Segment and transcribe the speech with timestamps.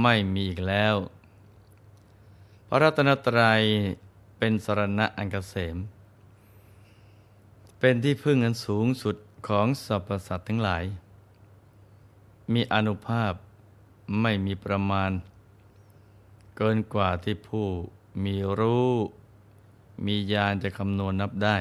[0.00, 0.96] ไม่มีอีกแล้ว
[2.68, 3.62] พระรัตนตรัย
[4.38, 5.76] เป็นสรณะอันกเกษม
[7.78, 9.16] เป็นที่พึ่งอันสูงสุด
[9.48, 10.84] ของสรรพสัตว์ทั้งหลาย
[12.52, 13.32] มีอนุภาพ
[14.20, 15.10] ไม่มีประมาณ
[16.56, 17.66] เกินกว่าที่ผู้
[18.24, 18.92] มีรู้
[20.06, 21.56] มีญาณจะคำนวณนับได้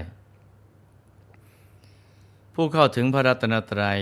[2.53, 3.99] ผู้เข้าถึงพระรัตนตรัย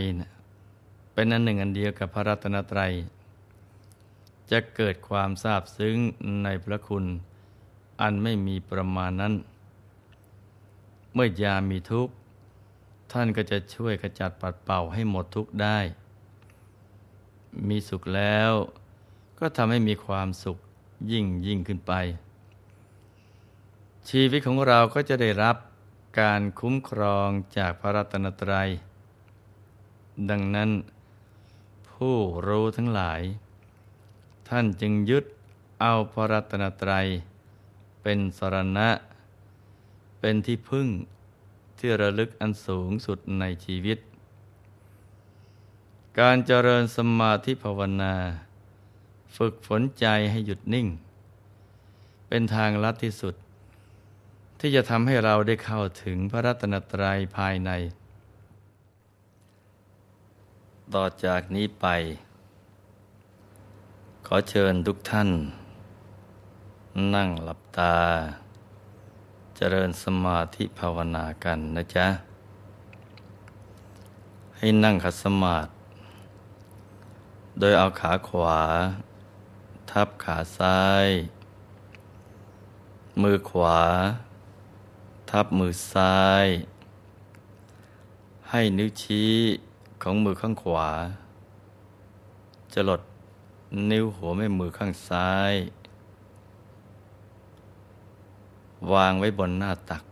[1.13, 2.93] เป็นอันหนึ่งอันเดียวกับพระรัตนตรัย
[4.52, 5.98] จะเกิดความซาบซึ้ง
[6.44, 7.05] ในพระคุณ
[8.01, 9.34] อันไม่มีประมาณนั้น
[11.13, 12.13] เมื่อยามีทุกข์
[13.12, 15.79] ท่านก็จะช่วยกระจัดปัดเป่าให้หมดทุกข์ได้
[17.68, 18.51] มีสุขแล้ว
[19.40, 20.57] ก็ทำให้มีความสุข
[21.12, 21.93] ยิ่งยิ่งขึ้นไป
[24.10, 25.55] ชีวิตของเราก็จะได้รับ
[26.20, 28.70] การคุ้มครองจากพระรัตนตรัย
[30.29, 30.70] ดังนั้น
[31.91, 32.16] ผู้
[32.48, 33.21] รู้ทั้งหลาย
[34.49, 35.25] ท่านจึงยึด
[35.81, 37.07] เอาพระรัตนตรัย
[38.03, 38.89] เป็นสรณะ
[40.19, 40.87] เป็นที่พึ่ง
[41.77, 43.99] ที่ระลึกอันสูงสุดในชีวิต
[46.20, 48.15] การเจริญสมาธิภาวนา
[49.37, 50.87] ฝึกฝนใจให้หยุดนิ่ง
[52.27, 53.35] เป็นทางลัดที่สุด
[54.59, 57.71] ที่จะทำให้เราได้เข้าถึงพระรัตนตรัยภายใน
[60.93, 61.87] ต่อจากนี้ไป
[64.31, 65.30] ขอเชิญทุกท่าน
[67.16, 67.96] นั่งหลับตา
[69.56, 72.07] เจริญสมาธิภาวนากันนะจ๊ะ
[74.57, 75.72] ให้นั่งขัดสมาธิ
[77.59, 78.62] โดยเอาขาขวา
[79.91, 81.07] ทับขาซ้าย
[83.22, 83.81] มือขวา
[85.29, 86.45] ทับมือซ้าย
[88.50, 89.34] ให้นิ้วชี้
[90.01, 90.89] ของมือข้างขวา
[92.75, 93.01] จะหลด
[93.90, 95.53] นิ้วหัวแม่มือข้างซ้าย
[98.94, 100.03] วางไว้บนหน้าตัก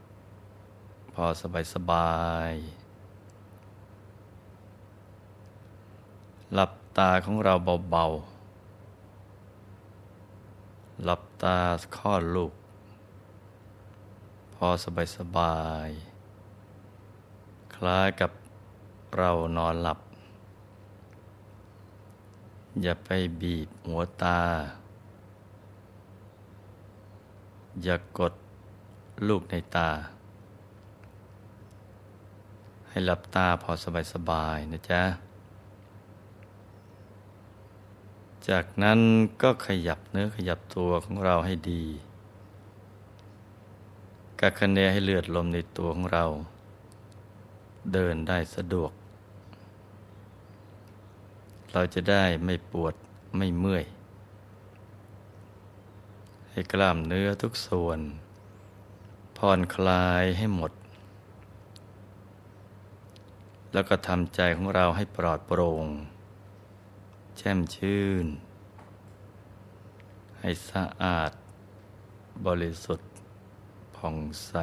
[1.14, 2.18] พอสบายสบา
[2.52, 2.54] ย
[6.54, 7.54] หลับตาของเรา
[7.92, 11.58] เบาๆ หลับตา
[11.98, 12.54] ข้อลูก
[14.54, 15.58] พอสบายสบา
[15.88, 15.90] ย
[17.76, 18.32] คล้ายกับ
[19.18, 20.00] เรานอนหลับ
[22.82, 23.10] อย่าไป
[23.42, 24.40] บีบหัวตา
[27.84, 28.34] อย่ากด
[29.28, 29.90] ลูกในตา
[32.90, 33.72] ให้หลับตาพอ
[34.14, 35.04] สบายๆนะจ๊ะ
[38.50, 39.00] จากนั้น
[39.42, 41.84] ก็ขยับเนื้อขยับตัวของเราให้ดี
[44.40, 46.26] กักคะเนให้เลือดลมในตัวของเรา
[47.94, 48.92] เดินได้สะดวก
[51.74, 52.94] เราจะได้ไม่ปวด
[53.38, 53.86] ไม่เมื่อย
[56.52, 58.00] ให้กล้ามเนื้อทุกส่วน
[59.38, 60.72] ผ่อนคลายให้หมด
[63.74, 65.86] แล้วก็ทำใจของเราให้ปลอดโปร่ง
[67.38, 68.26] แช่มชื่น
[70.40, 71.32] ให้สะอาด
[72.46, 73.10] บริสุทธิ์
[73.96, 74.54] ผ่องใส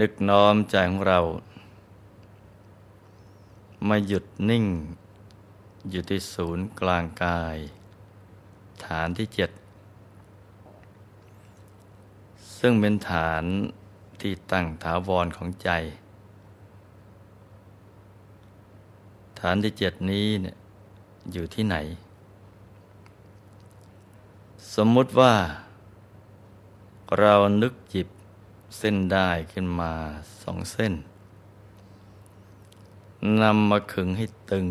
[0.00, 1.20] นึกน้อมใจของเรา
[3.88, 4.66] มาหยุดนิ่ง
[5.90, 7.56] อยู่ที่ศูนย์กลางกาย
[8.84, 9.50] ฐานที่เจ็ด
[12.58, 13.44] ซึ่งเป็นฐาน
[14.20, 15.70] ที่ตั้งถาวรของใจ
[19.40, 20.56] ฐานที่เจ็ดนี้เนี่ย
[21.32, 21.76] อยู่ที่ไหน
[24.74, 25.34] สมมุติว่า
[27.18, 28.08] เรานึกจิบ
[28.78, 29.92] เส้นได้ขึ้นมา
[30.42, 30.94] สองเส้น
[33.42, 34.68] นำมาขึงให้ตึง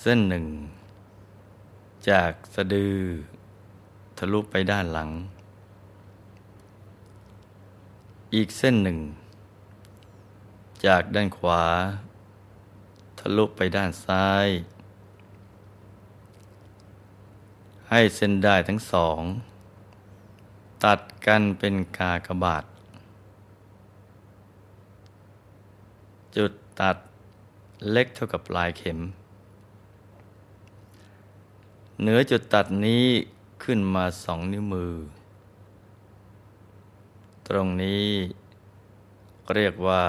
[0.00, 0.46] เส้นหนึ่ง
[2.10, 2.98] จากสะดือ
[4.18, 5.10] ทะลุไปด้านหลัง
[8.34, 8.98] อีกเส้นหนึ่ง
[10.86, 11.64] จากด้านขวา
[13.18, 14.48] ทะลุไปด้านซ้าย
[17.90, 19.20] ให้เส้นได้ทั้งสอง
[20.84, 22.64] ตัดกันเป็นกากบาท
[26.38, 26.96] จุดตัด
[27.90, 28.98] เล็กเท่ากับปลายเข็ม
[32.00, 33.06] เหนือจุดตัดนี้
[33.62, 34.94] ขึ้นมาสองนิ้วมือ
[37.48, 38.06] ตรงนี้
[39.54, 40.04] เรียกว่า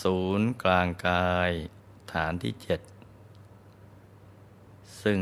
[0.00, 1.50] ศูนย์กลางกาย
[2.12, 2.80] ฐานที่เจ็ด
[5.02, 5.18] ซึ่ง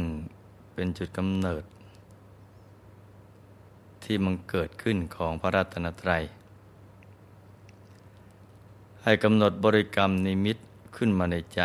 [0.74, 1.64] เป็นจุดกำเนิด
[4.04, 6.24] ที่มันเกิดขึ้นของพระรัตนตรัย
[9.04, 10.56] ให้กำหนดบริกรรมนิมิต
[10.96, 11.60] ขึ้นมาในใจ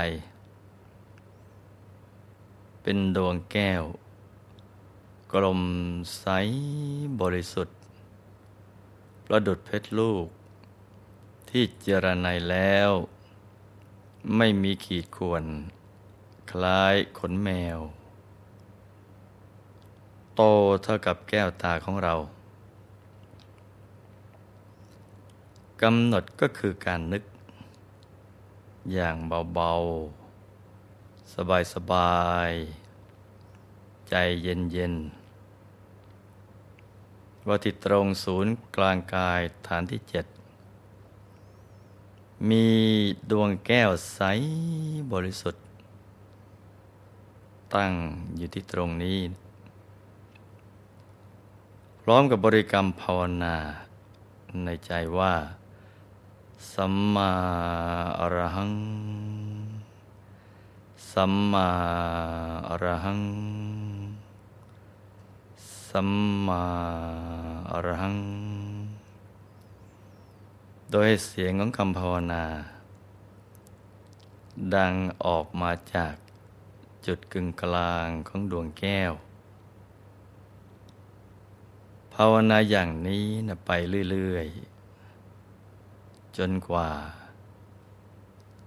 [2.81, 3.83] เป็นดวงแก้ว
[5.33, 5.61] กลม
[6.19, 6.25] ใส
[7.21, 7.77] บริสุทธิ์
[9.25, 10.27] ประดุดเพชรลูก
[11.49, 12.91] ที่เจรไนแล้ว
[14.37, 15.43] ไม่มีขีดข่วน
[16.51, 17.79] คล้ายขนแมว
[20.35, 20.41] โต
[20.83, 22.15] เท่ากับแก้วตาของเรา
[25.81, 27.23] กำหนดก็คือการนึก
[28.93, 29.15] อย่าง
[29.53, 29.71] เบา
[30.51, 31.33] ๆ
[31.73, 32.19] สบา
[32.49, 32.51] ย
[33.31, 34.13] ๆ ใจ
[34.43, 35.25] เย็น ๆ
[37.47, 40.25] ว่าที่ตรงศูนย์กลางกายฐานที่เจ็ด
[42.49, 42.65] มี
[43.31, 44.21] ดวงแก้วใส
[45.13, 45.63] บริสุทธิ์
[47.73, 47.91] ตั้ง
[48.37, 49.19] อยู่ที่ตรงนี้
[52.01, 53.55] พร้อมกับบริกรรมภาวนา
[54.65, 55.33] ในใจว่า
[56.73, 57.31] สัมมา
[58.19, 58.73] อรหัง
[61.11, 61.69] สัมมา
[62.69, 63.21] อรหัง
[65.89, 66.09] สัม
[66.47, 66.63] มา
[67.71, 68.17] อรหัง
[70.91, 72.45] โดยเสียงของคำภาวนา
[74.75, 74.93] ดัง
[75.25, 76.15] ออกมาจาก
[77.05, 79.13] จุดกึ่งกลางของดวงแก้ว
[82.13, 83.71] ภาวนาอย่างนี้นะไป
[84.11, 84.74] เรื่อย ๆ
[86.37, 86.89] จนกว่า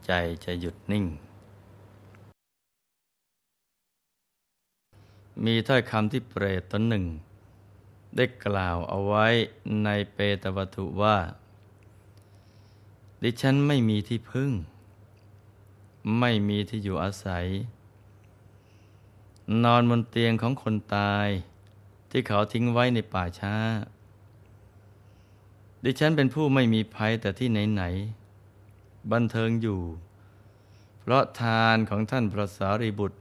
[0.07, 0.13] ใจ
[0.45, 1.07] จะหยุดนิ่ง
[5.45, 7.05] มีถ้อยคำที่เปรตตนหนึ่ง
[8.17, 9.27] ได้กล่าวเอาไว้
[9.85, 11.17] ในเปตวัตถุว่า
[13.23, 14.51] ดิฉันไม่มีที่พึ่ง
[16.21, 17.47] ไม่มีที่อยู่อาศัย
[19.65, 21.29] นอนบนเตียงของคนตาย
[22.11, 23.55] ที่เขาทิ้งไว้ในป่าช้า
[25.85, 29.81] ดิฉันเป็นผู้ไม่มีภัยแต่ที่ไหนๆบันเทิงอยู่
[31.01, 33.19] เพราะทานของท่านพระสารีบุตร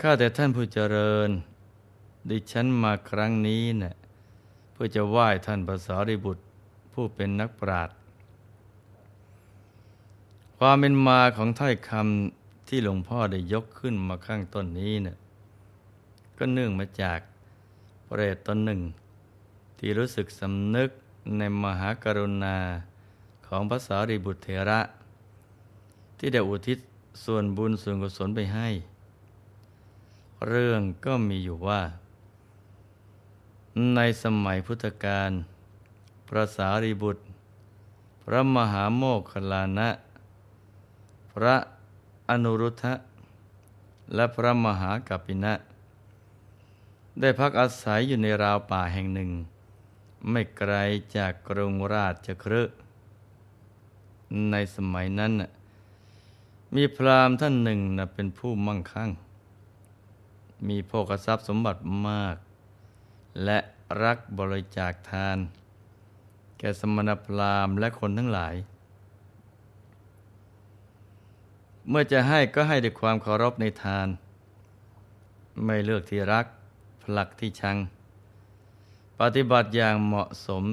[0.00, 1.30] ข้าแต่ท่านผู้เจริญ
[2.30, 3.94] ดิฉันมาครั้งนี้เนะ่ย
[4.72, 6.44] เพื่อจะไหว้ท่านพระสารีบุตร
[6.92, 7.96] ผู้เป็นนักปราชญ์
[10.58, 15.16] ความเป็นมาของถ้อยคำที่หลวงพ่อได้ยกขึ้นมาข้างต้นนี้เนะ่ย
[16.38, 17.20] ก็เนื่องมาจาก
[18.06, 18.80] เปรตตนหนึ่ง
[19.84, 20.90] ที่รู้สึกสำนึก
[21.38, 22.56] ในมหากรุณา
[23.46, 24.80] ของพระสารีบุตรเถระ
[26.18, 26.78] ที่ได้อุทิศ
[27.24, 28.68] ส่วนบุญส่วนกุศลไปให้
[30.48, 31.80] เรื่องก็มีอยู่ว่า
[33.94, 35.30] ในสมัยพุทธกาล
[36.28, 37.22] พระสารีบุตร
[38.22, 39.90] พระมหาโมคคลานะ
[41.32, 41.56] พระ
[42.28, 42.94] อนุรุทธะ
[44.14, 45.54] และพระมหากัปปินะ
[47.20, 49.32] ได้พักอาศัยอยู่ในราวป่าแห่งหนึ่ง
[50.30, 50.74] ไม่ไกล
[51.16, 52.62] จากกรุงราชครื
[54.50, 55.32] ในสมัยนั้น
[56.74, 59.10] มีพราหมณ์ท่านหนึ่งนะเป็นผู้มั่งคั่ง
[60.68, 62.36] มีโภคทรัพย์สมบัติมาก
[63.44, 63.58] และ
[64.02, 65.38] รักบริจาคทาน
[66.58, 68.54] แก่สมณพราหมณ์และคนทั้งหลาย
[71.88, 74.08] เมื่อจะให้ก็ให้ด้วยความเคารพในทาน
[75.64, 76.46] ไม่เลือกที่รัก
[77.02, 77.76] ผลักที่ชัง
[79.20, 80.64] ปฏิบัติอย่างเหมาะสม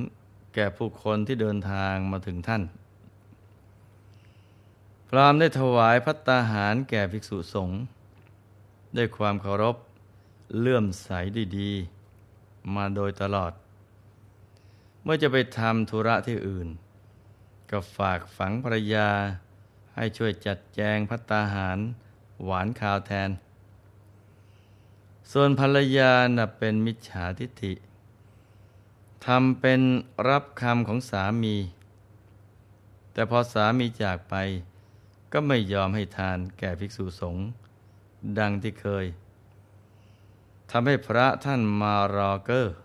[0.54, 2.64] แก่ผู้คนที่เดินทางมาถึงท่าน
[5.10, 7.80] พรามได้ถวายพัตตาหารแก่ภิกษุสงฆ์
[8.98, 9.76] ด้วยความเคารพ
[10.60, 11.10] เลื่อมใส
[11.58, 13.52] ดีๆ มาโดยตลอด
[15.04, 16.68] เมื่อจะไปทำธุระที่อื่น
[17.70, 19.10] ก็ฝากฝังภรรยา
[19.96, 21.80] ให้ช่วยจัดแจงพัตตาหาร
[22.46, 23.30] หวานข้าวแทน
[25.32, 27.74] ส่วนภรรยาน่ะเป็นมิจฉาทิฏฐิ
[29.26, 29.82] ทำเป็น
[30.30, 31.56] รับคำของสามี
[33.14, 34.36] แต่พอสามีจากไป
[35.32, 37.44] ก็ไม่ยอมให้ทานแก่ภิกษุสงฆ์
[38.40, 39.06] ดังที่เคย
[40.72, 42.76] ทำให้พระท่านมารอเกอร์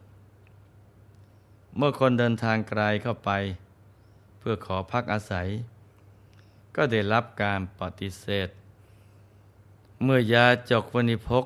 [1.77, 3.31] เมื่อคนเดินทางไกลเข้าไป
[4.39, 5.49] เพื่อขอพักอาศัย
[6.77, 8.49] ก็ได้รับการปฏิเสธ
[10.03, 11.45] เมื่อยาจกวณิพก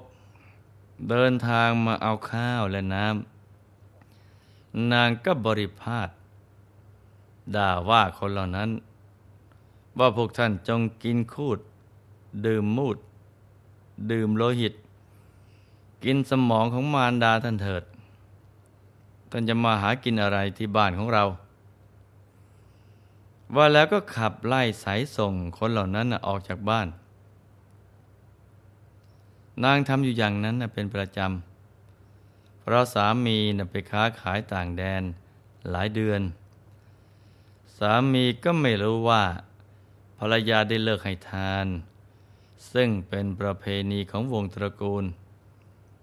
[1.10, 3.37] เดินทางมาเอาข้าวและน้ำ
[4.92, 6.08] นางก็บริพาท
[7.56, 8.70] ด่าว่าคนเหล่านั้น
[9.98, 11.58] ว่าพวกท่านจงกินคูด
[12.46, 12.96] ดื่มมูด
[14.10, 14.74] ดื่มโลหิต
[16.04, 17.84] กินสมองของมารดาท่านเถิด
[19.30, 21.24] ท่านจะมาหากินอะไรที่บ้านของเรา
[23.54, 26.88] ว่าแล้วก็ขับไล่สายส่งคนเหล่านั้นออกจากบ้าน
[29.64, 31.47] นางทำอยู่อย่างนั้นเป็นประจำ
[32.68, 35.02] เพราะสามีนไปค้าขายต่างแดน
[35.70, 36.22] หลายเดือน
[37.78, 39.24] สามีก็ไม่รู้ว่า
[40.18, 41.66] ภรรยาได้เลิกให้ทาน
[42.72, 45.04] ซึ่งเป็นประเพณีของวงตระกูล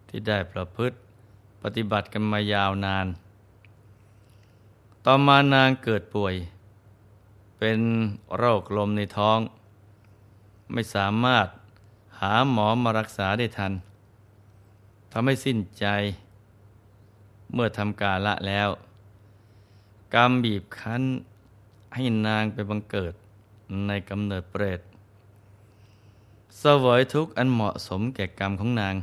[0.07, 0.97] ที่ได้ประพฤติ
[1.61, 3.07] ปฏิบัติกันมายาวนาน
[5.05, 6.35] ต่อมานางเกิดป่วย
[7.57, 7.79] เป็น
[8.37, 9.39] โรคลมในท้อง
[10.71, 11.47] ไม่สามารถ
[12.19, 13.73] หาหมอมารักษาได้ทัน
[15.11, 15.87] ทำให้สิ้นใจ
[17.53, 18.69] เมื่อทำกาละแล้ว
[20.15, 21.03] กรรมบีบคั้น
[21.95, 23.13] ให้นางไปบังเกิด
[23.87, 24.81] ในกำเนิดเปรต
[26.59, 28.95] เสวยทุกข์อันเหมาะสมแก่กรรมของนาง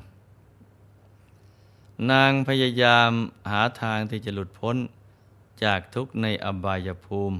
[2.10, 3.10] นางพยายาม
[3.50, 4.76] หาทางที่จะหลุดพ้น
[5.64, 7.36] จากทุกข์ในอบายภูมิ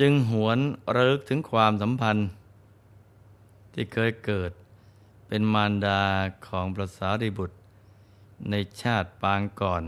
[0.00, 0.58] จึงหวน
[0.94, 2.28] ระลึกถึงความสัมพันธ์
[3.72, 4.50] ที่เคยเกิด
[5.28, 6.02] เป็นมารดา
[6.46, 7.56] ของพระสารีบุตร
[8.50, 9.82] ในชาติปางก่อน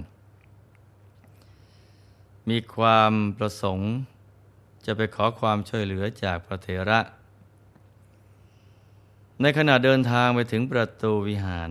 [2.49, 3.91] มีความประสงค์
[4.85, 7.01] จะไปขอความช่วยเหลือจากพระเถระ
[9.41, 11.71] ในขณะเดินทางไปถึงประตูวิหาร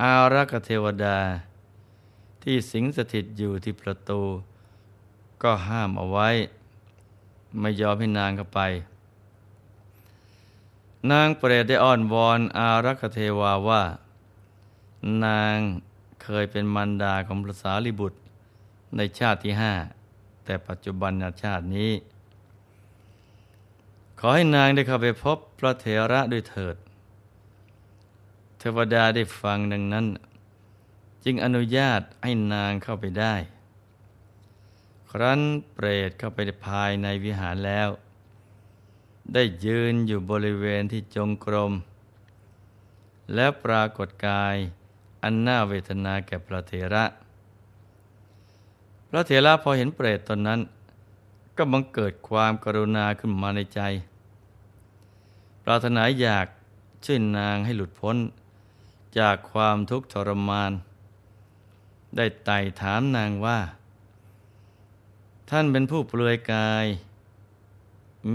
[0.00, 1.18] อารักษเทวดา
[2.42, 4.20] ที่สิงสถิตอยู่ที่ประตู
[5.42, 6.28] ก็ห้ามเอาไว้
[7.60, 8.60] ไม่ยอมให้นางเข้าไป
[11.10, 13.82] นางเปรตได้อ้อนวอนอารักเทวาว่า
[15.24, 15.58] นาง
[16.22, 18.18] เคยเป็นมันดาของพระสารีบุตร
[18.96, 19.74] ในชาติที่ห้า
[20.44, 21.12] แต่ปัจจุบัน
[21.42, 21.92] ชาตินี้
[24.18, 26.76] ขอให้นางได้เข้าไปพบพระเถระด้วยเถิด
[28.58, 30.06] เทวดาได้ฟังดังนั้น
[31.24, 33.34] จึงอนุญาตให้นางเข้าไปได้
[35.10, 35.40] ครั้น
[35.72, 37.88] เปรตเข้าไปภายในวิหารแล้ว
[39.34, 41.72] ได้ยืนอยู่บริเวณที่จงกรม
[43.34, 44.56] และปรากฏกาย
[45.22, 47.04] อันน่าเวทนาแก่พระเถระ
[49.08, 50.60] พระเถระพอเห็นเปรตตนนั้น
[51.56, 53.80] ก็บังเกิดความกรุณาขึ้นมาในใจ
[55.64, 56.46] ปรารถนาอยาก
[57.04, 58.16] ช่วยนางให้หลุดพ้น
[59.18, 60.72] จากความทุกข์ทรมาน
[62.16, 63.58] ได้ไต่ถามนางว่า
[65.50, 66.86] ท่านเป็นผู้เปลือยกาย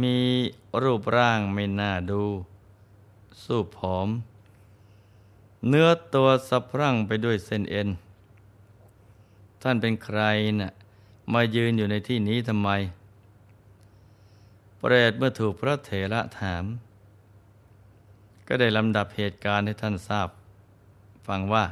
[0.01, 0.19] มี
[0.81, 2.23] รูปร่างไม่น่าดู
[3.43, 4.07] สูบผอม
[5.69, 7.89] เนื้อตัวสะพรั่งไปด้วยเส้นเอ็น
[9.61, 10.19] ท่านเป็นใคร
[10.61, 10.73] นะ่ะ
[11.33, 12.69] มายืนอยู่ในที่นี้ทำไม
[14.77, 16.63] เปรตเมื่อถูกพระเถระถาม
[18.47, 20.27] ก็ได้ลำดับเหตุการณ์ให้ท่านทราบ
[21.27, 21.65] ฟังว่า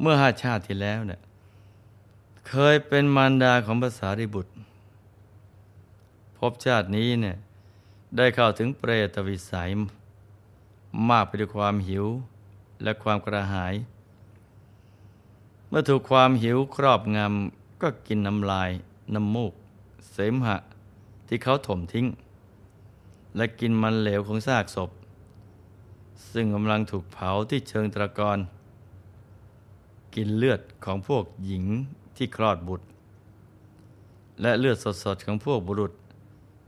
[0.00, 1.20] เมื่อห้าชาติที่แล้วเนี่ย
[2.48, 4.52] เคยเป็นมารดาของภาษาริบุตร
[6.38, 7.36] พบชาตินี้เนี่ย
[8.16, 9.70] ได้เข้าถึงเปรตวิสัย
[11.10, 12.06] มากไปด้วยความหิว
[12.82, 13.74] และความกระหาย
[15.68, 18.70] เมื่อถูกความหิวครอบงำก็กินน้ำลาย
[19.14, 19.52] น้ำมูก
[20.12, 20.56] เสมหะ
[21.26, 22.06] ที่เขาถมทิ้ง
[23.36, 24.90] และกินมันเหลวของซากศพ
[26.32, 28.38] ซึ่งกำลังถูกเผาที่เชิงตะกอน
[30.14, 31.64] กินเลือดของพวกหญิง
[32.16, 32.86] ที่คลอดบุตร
[34.42, 35.92] และเลือดสดๆของพวกบุรุษ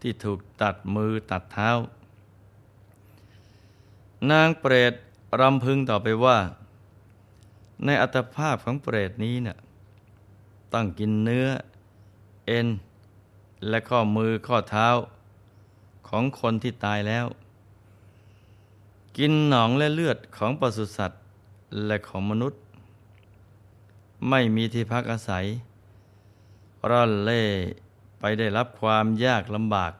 [0.00, 1.70] ที่ถูกตัดมือตัดเท้า
[4.30, 4.94] นางเปรต
[5.40, 6.38] รำพึงต่อไปว่า
[7.84, 9.58] ในอัตภาพของเปรตนี้เนะ่ย
[10.72, 11.46] ต้องกินเนื้อ
[12.46, 12.68] เอ็น
[13.68, 14.88] และข้อมือข้อเท้า
[16.08, 17.26] ของคนที่ตายแล้ว
[19.18, 21.22] กินหนองและเลือดของปศุสัตว์
[21.86, 22.60] และของมนุษย์
[24.28, 25.44] ไม่มีที่พักอาศัย
[26.88, 27.42] ร่อนเล่
[28.20, 29.92] ไปได้รับความยากลำบาก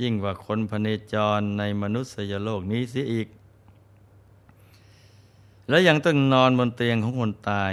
[0.00, 3.28] ยิ่งกว่าคนพเนจรในมนุษยโลกนี้เสียอีก
[5.70, 7.72] และยังต้องนอนบนเตียงของคนตาย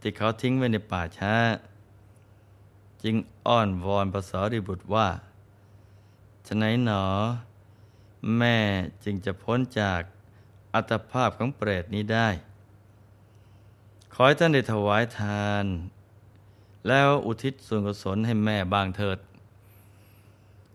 [0.00, 1.34] ที่เขาทิ้งไว้ในป่าช้า
[3.02, 5.08] จึงอ้อนวอนภาษาริบุตรว่า
[6.46, 7.04] ฉะไหนหนอ
[8.36, 8.56] แม่
[9.04, 10.00] จึงจะพ้นจาก
[10.74, 12.28] อัตภาพของเปรตนี้ได้
[14.12, 15.64] ขอให้ท่านได้ถวายทาน
[16.88, 19.18] แล้วอุทิศส่วนกุศลให้แม่บางเถิด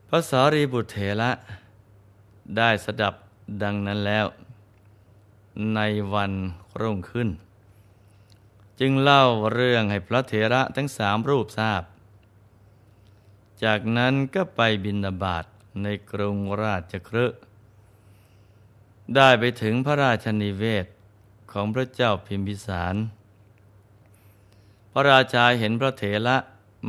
[0.10, 1.32] ภาษารีบุตรเถระ
[2.58, 3.14] ได้สดับ
[3.64, 4.26] ดังนั้นแล้ว
[5.76, 5.80] ใน
[6.14, 6.34] วัน
[6.82, 7.30] รุ่งขึ้น
[8.80, 9.24] จึงเล่า
[9.54, 11.84] เรื่องให้พระเถระทั้งสามรูปทราบ
[13.64, 15.46] จากนั้นก็ไปบินาบาต
[15.84, 17.26] ในกรุงราชครื
[19.16, 20.86] ได้ไปถึงพระราชนิเวศ
[21.52, 22.96] ของพระเจ้าพิมพิสาร
[24.92, 26.38] พระราชาเห็นพระเถระ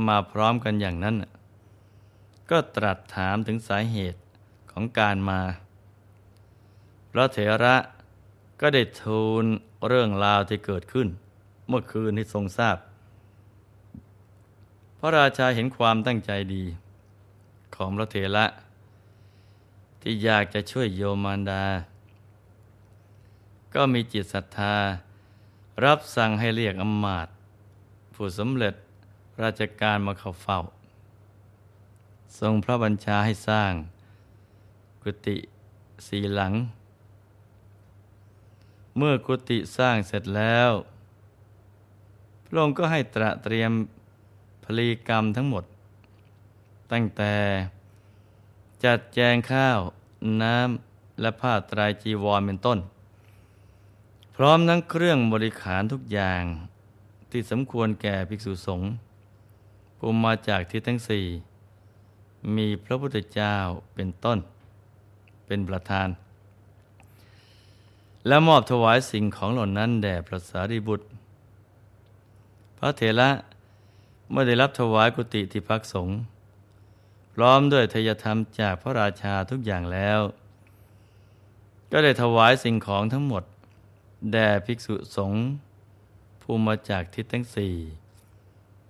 [0.07, 1.17] มาพร้อมกันอย่างนั้น
[2.51, 4.21] ก็ตรัสถามถึงสาเหตุ
[4.71, 5.41] ของการมา
[7.13, 7.77] พระเถระ
[8.61, 9.45] ก็ได้ทูล
[9.89, 11.09] เรื่องราวที่เกิดขึ้น
[11.69, 12.77] เมื่อคืนให้ทรงทราบ
[14.99, 16.65] พระราชาเห็นความตั้งใจดี
[17.75, 18.47] ของพระเถระ
[20.01, 21.65] ที่อยากจะช่วยโยมารดา
[23.75, 24.77] ก็มีจิตศรัทธา
[25.85, 27.35] รับสั่งให้เรียกอำมาตย์
[28.15, 28.75] ผู้สำเร็จ
[29.43, 30.61] ราชการมาเข้าเฝ้า
[32.41, 33.73] ทรงพระบัญชาให้สร้าง
[35.03, 35.37] กุฏิ
[36.07, 36.53] สีหลัง
[38.99, 40.71] เมื่อกุฏิสร้างเสร็จแล้ว
[42.47, 43.73] พระองค์ก็ให้ตระเตรียม
[44.65, 45.65] พลีกรรมทั้งหมด
[46.93, 47.35] ตั้งแต่
[48.85, 49.79] จัดแจงข้าว
[50.43, 52.79] น้ำ และผ้าตรายจีวรเป็นต้น
[54.37, 56.43] พร้อมทั้งเครื่องบริขารทุกอย่าง
[57.31, 58.89] ที่สมควรแก่ภิกษุสงฆ์
[59.99, 61.27] ผู้มาจากที่ทั้งสี่
[62.57, 63.57] มีพระพุทธเจ้า
[63.95, 64.39] เป็นต้น
[65.47, 66.09] เป็นประธาน
[68.27, 71.07] และมอบถวายสิ่งของเหล่านั้นแด่พระสารีบุตร
[72.79, 73.31] พระเถระ
[74.31, 76.17] เมื่อได้รับถวายกุฏิที่พักสงฆ์
[77.35, 80.21] พร้อมด้วยทยธรรมจากพระราชาทุกอย่างแล้ว
[81.93, 83.45] ก็ได้ถวายสิ่งของทั้งหมด
[84.33, 85.43] แด่ภิกษุสงฆ์
[86.43, 87.75] ผู้มาจากทิศทั้งสี่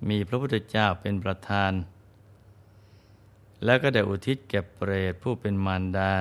[0.08, 1.73] มีพระพุทธเจ้าเป็นประธาน
[3.64, 6.12] แล้วก็ได้อุทิศแก่เปรตผู้เป็นมารดา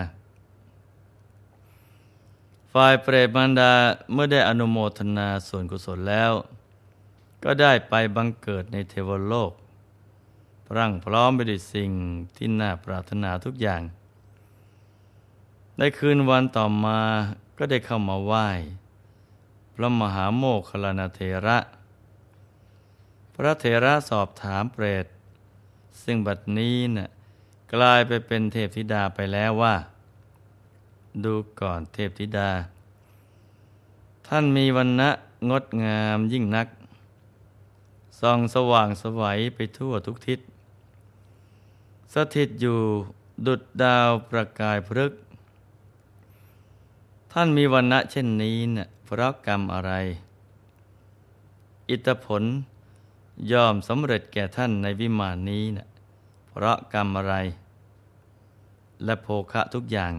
[2.74, 3.72] ฝ่ายเปรตมารดา
[4.12, 6.34] เมื่อได้อนุโมทนาส่วนกุศลแล้ว
[7.44, 9.52] ก็ได้ไปบังเกิดในเทวโลก
[10.76, 11.90] ร่างพร้อมไปด้วยสิ่ง
[12.36, 13.82] ที่น่าปรารถนาทุกอย่าง
[15.78, 17.00] ในคืนวันต่อมา
[17.58, 18.48] ก็ได้เข้ามาไหว้
[19.74, 21.58] พระมหาโมคคลานาเทระ
[23.36, 25.06] พระเถระสอบถามเปรต
[26.04, 27.10] ซึ่งบัดนี้นะ่ะ
[27.74, 29.76] กลายไปเป็นเทพธิดาไปแล้วว่า
[31.26, 32.52] ดูก่อนเทพธิดา
[34.28, 35.10] ท่านมีวันณะ
[35.50, 36.68] งดงามยิ่งนัก
[38.20, 40.40] ส่องสว่างสวัยไปทั่วทุกทิศ
[42.14, 42.80] สถิตอยู่
[43.46, 45.14] ดุดดาวประกายพฤก
[47.32, 49.92] ท่านมีวันณะเช่นนี้เนะ่ะเพราะกรรมอะไร
[51.90, 52.44] อิทธผล
[53.52, 55.88] ยอมสำเร็จแก่ท่านในวิมานนี้เนะ
[56.48, 57.36] เพราะกรรมอะไร
[59.04, 60.14] และโภคะทุกอย่าง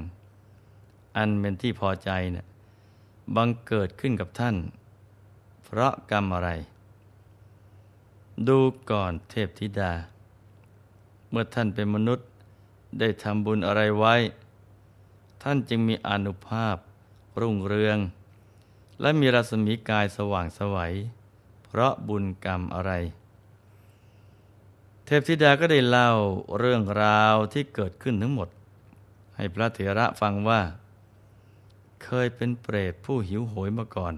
[1.19, 2.47] อันเป็นที่พอใจเนะี่ย
[3.37, 4.57] บังเกิดขึ้นกับท่าน
[5.65, 6.51] เพราะกรรมอะไร
[8.49, 8.59] ดู
[8.91, 9.93] ก่อนเทพธิดา
[11.31, 12.29] เมื่อท่านเป็นมนุษย์
[12.99, 14.15] ได้ทำบุญอะไรไว้
[15.43, 16.77] ท่านจึงมีอนุภาพ
[17.41, 17.99] รุ่งเรือง
[19.01, 20.95] และมีรัศมีกายสว่างสวัย
[21.65, 22.93] เพราะบุญกรรมอะไร
[25.05, 26.11] เทพธิดาก็ได้เล่า
[26.59, 28.49] เรื่องราวที่เกิดขึ้นทั้งหมด
[29.37, 30.61] ให้พระเถระฟังว่า
[32.05, 34.15] เคยเป็นเปรตผู้หิวโหยมาก่อน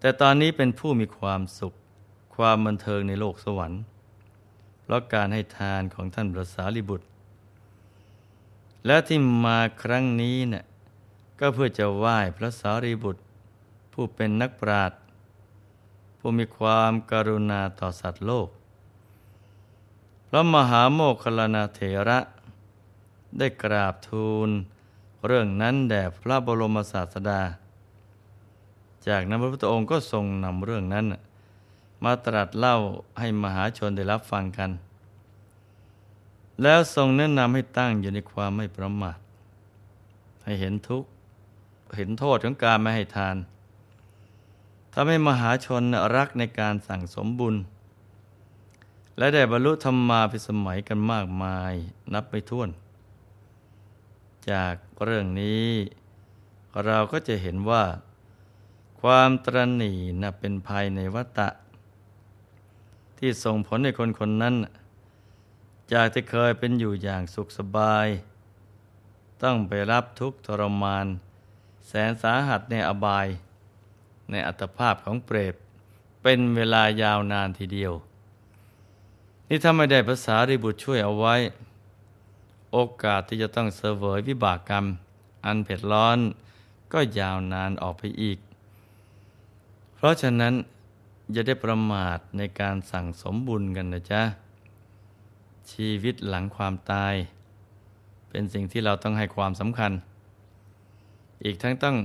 [0.00, 1.74] แต่ตอนนี้เป็นผู้มีความสุข
[2.34, 3.82] ความบันเทิงในโลกสวรรค์
[4.82, 7.06] เพราะการให้ทานของท่านพระสารีบุตร
[8.86, 10.64] และที่มาครั้งนี้เนะ่ย
[11.38, 13.22] ก็เพื่อจะไหว้พระสารีบุตร
[13.92, 15.00] ผู้เป็นนักปราชญ์
[16.18, 18.48] ผู้มีความการุณาต่อสัตว์โลก
[20.28, 22.18] พระมหาโมคคลนาเถระ
[23.38, 24.50] ได้กราบทูล
[25.26, 27.40] เรื่องนั้นแด่พระบรมศาสดา
[29.08, 31.06] จากนั้นพระพุทธองค์ก็ทรงนำเรื่องนั้น
[32.04, 32.76] มาตรัสเล่า
[33.18, 34.70] ให้มหาชนได้รับฟังกัน
[36.62, 39.18] แล้วทรงแนะนำให้ตั้งอยู่ในความไม่ประมาท
[40.44, 41.08] ให้เห็นทุกข์
[41.96, 43.36] เห็นโทษของการไม่ให้ทาน
[44.92, 45.82] ทำให้มหาชน
[46.16, 47.54] รักในการสั่งสมบุญ
[49.18, 51.74] และได้บรรลุธรรมมาพิสมัยกันมากมาย
[52.12, 52.68] นับไม่ถ้วน
[54.52, 55.66] จากเรื่องนี้
[56.84, 57.84] เราก็จะเห็นว่า
[59.00, 61.48] ความตรณีนะเป็นภัยในวัตะ
[63.18, 64.54] ที่ส่งผลให้คนคนนั้น
[65.92, 68.06] จากที่เคยเป็นอยู่อย่างสุขสบาย
[69.42, 71.06] ต้องไปรับทุกข์ทรมาน
[71.88, 73.26] แสนสาหัสในอบาย
[74.30, 75.54] ในอัตภาพของเปรต
[76.22, 77.92] เป็นเวลายาวนานทีเดียว
[79.48, 81.34] นี่ถ้าไม่ได้ภาษาริบุตรช่วยเอาไว้
[82.72, 84.84] โอกาสที่จะต้องเสวยวิบากกรรม
[85.46, 86.18] อันเผ็ดร้อน
[86.92, 88.38] ก็ยาวนานออกไปอีก
[89.94, 90.54] เพราะฉะนั้น
[91.32, 94.22] อย่าได้ประมาทในการสั่งสมบุญกันนะจ๊ะ
[95.70, 97.14] ชีวิตหลังความตาย
[98.28, 99.92] เป็นสิ่งที่เราต้องให้ความสำคัญ
[101.44, 101.96] อีกทั้งต้อง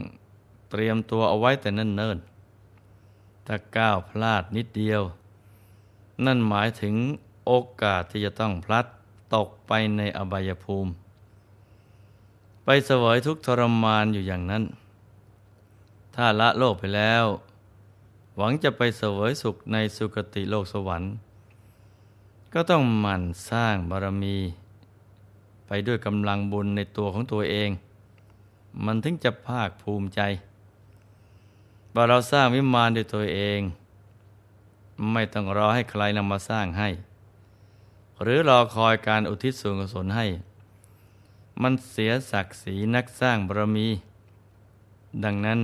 [0.72, 5.02] เตรียมตัวเอาไว้แต่เนิ่นๆถ้าก้าวพลาดนิดเดียว
[6.26, 6.96] นั่นหมายถึง
[7.46, 8.86] โอกาสที่จะต้องพลัด
[9.36, 10.92] ตกไปในอบายภูมิ
[12.64, 14.64] ไปเสวยทุกทรมานอยู่อย่างนั้น
[16.16, 17.26] ถ้าละโลกไปแล้ว
[18.38, 21.12] หวังจะไปเสวยสุขในสุคติโลกสวรรค์
[22.54, 24.38] ก็ต้องหมั่นสร้างบารมี
[25.68, 27.70] ไปด้วยกำลังบุญในตัวของตัวเอง
[28.86, 30.22] มันถึงจะภาคภูมิใจ
[31.94, 33.60] ว่าเราสร้างวิมานด้วยตัวเอง
[35.12, 36.90] ไม่ต้องรอให้ใครนำมาสร้างให้
[38.22, 40.26] หรือรอคอยการอุทิศส่วนกุศลให้
[41.62, 43.88] มันเสียศักดิ์ศรีนักสร้างบารมี
[45.24, 45.60] ดังนั้น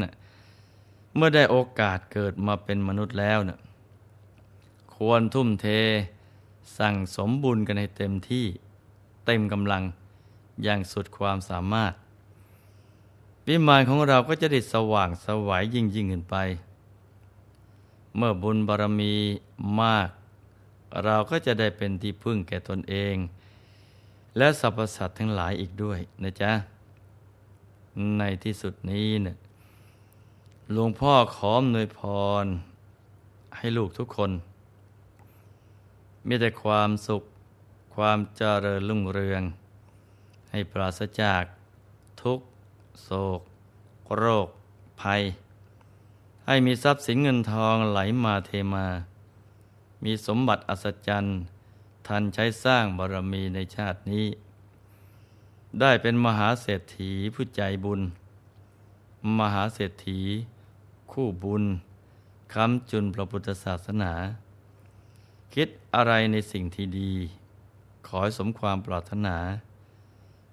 [1.15, 3.59] เมื่อได้โอกาสเกิดมาเป็นมนุษย์แล้วนะ
[4.95, 5.67] ควรทุ่มเท
[6.77, 8.45] สั่งสมบุญกันให้เต็มที่
[9.25, 9.83] เต็มกำลัง
[10.63, 11.93] อย่างสุดความสามารถ
[13.47, 16.35] วิมานของเราก็จะได้สว่างสวัยยิ่งยิ่งขึ้นไป
[18.15, 19.13] เมื่อบุญบารมี
[19.81, 20.09] มาก
[21.03, 23.15] เราก็จะได้เป็นที่พึ่งแก่ตนเอง
[24.37, 26.51] และสรรพสัตว์ทั้งหลายอีกด้วยนะจ๊ะ
[28.17, 29.37] ในที่สุดนี้เนะี่ย
[30.71, 31.99] หลวงพ่อขอมนวยพ
[32.43, 32.45] ร
[33.57, 34.31] ให้ลูกทุกคน
[36.27, 37.23] มีแต่ความสุข
[37.95, 39.41] ความเจริญรุ่งเรือง
[40.51, 41.43] ให้ปราศจาก
[42.21, 42.39] ทุก
[43.03, 43.41] โศก
[44.17, 44.47] โรค
[45.01, 45.21] ภัย
[46.45, 48.87] ให้มีทรัพย์สินเงินทองไหลมาเทมา
[50.03, 51.37] มีสมบัติอัศจรรย์
[52.07, 54.25] ทันใช้สร้างบารมีในชาตินี้
[55.79, 58.01] ได้เป็นมหาเศรษฐีผู้ใจบุญ
[59.39, 60.19] มหาเศรษฐี
[61.11, 61.63] คู่บุญ
[62.53, 64.13] ค้ำจุนพระพุทธศาสนา
[65.53, 67.13] คิดอะไรในสิ่งที่ดี
[68.07, 69.37] ขอให้สมความปรารถนา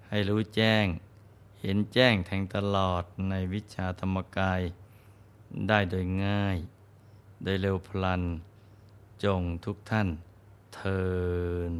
[0.08, 0.86] ให้รู้แจ้ง
[1.60, 4.60] เห็นแจ้งแทงตลอดในวิชาธรรมกาย
[5.68, 6.56] ได้โดยง่าย
[7.42, 8.22] โดยเร็วพลัน
[9.24, 10.08] จงทุกท่าน
[10.74, 11.02] เทิ
[11.70, 11.72] น